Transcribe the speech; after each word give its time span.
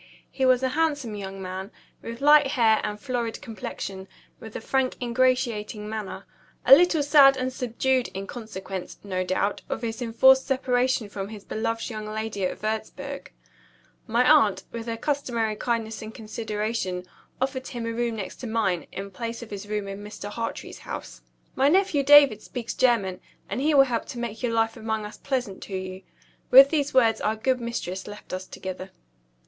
He 0.31 0.47
was 0.47 0.63
a 0.63 0.69
handsome 0.69 1.13
young 1.13 1.39
man, 1.39 1.69
with 2.01 2.21
light 2.21 2.47
hair 2.47 2.81
and 2.83 2.99
florid 2.99 3.39
complexion, 3.39 3.99
and 3.99 4.07
with 4.39 4.55
a 4.55 4.59
frank 4.59 4.99
ingratiating 4.99 5.87
manner 5.87 6.25
a 6.65 6.73
little 6.73 7.03
sad 7.03 7.37
and 7.37 7.53
subdued, 7.53 8.07
in 8.15 8.25
consequence, 8.25 8.97
no 9.03 9.23
doubt, 9.23 9.61
of 9.69 9.83
his 9.83 10.01
enforced 10.01 10.47
separation 10.47 11.07
from 11.07 11.27
his 11.29 11.43
beloved 11.43 11.87
young 11.91 12.07
lady 12.07 12.43
at 12.45 12.63
Wurzburg. 12.63 13.31
My 14.07 14.27
aunt, 14.27 14.63
with 14.71 14.87
her 14.87 14.97
customary 14.97 15.55
kindness 15.55 16.01
and 16.01 16.11
consideration, 16.11 17.05
offered 17.39 17.67
him 17.67 17.85
a 17.85 17.93
room 17.93 18.15
next 18.15 18.37
to 18.37 18.47
mine, 18.47 18.87
in 18.91 19.11
place 19.11 19.43
of 19.43 19.51
his 19.51 19.67
room 19.67 19.87
in 19.87 20.03
Mr. 20.03 20.29
Hartrey's 20.29 20.79
house. 20.79 21.21
"My 21.53 21.69
nephew 21.69 22.01
David 22.01 22.41
speaks 22.41 22.73
German; 22.73 23.19
and 23.47 23.61
he 23.61 23.75
will 23.75 23.83
help 23.83 24.05
to 24.05 24.17
make 24.17 24.41
your 24.41 24.51
life 24.53 24.75
among 24.75 25.05
us 25.05 25.17
pleasant 25.19 25.61
to 25.61 25.77
you." 25.77 26.01
With 26.49 26.71
those 26.71 26.91
words 26.91 27.21
our 27.21 27.35
good 27.35 27.61
mistress 27.61 28.07
left 28.07 28.33
us 28.33 28.47
together. 28.47 28.89